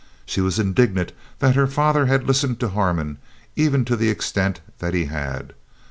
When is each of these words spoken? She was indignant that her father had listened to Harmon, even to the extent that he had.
She 0.25 0.41
was 0.41 0.57
indignant 0.57 1.11
that 1.37 1.53
her 1.53 1.67
father 1.67 2.07
had 2.07 2.23
listened 2.25 2.59
to 2.61 2.69
Harmon, 2.69 3.19
even 3.55 3.85
to 3.85 3.95
the 3.95 4.09
extent 4.09 4.59
that 4.79 4.95
he 4.95 5.05
had. 5.05 5.53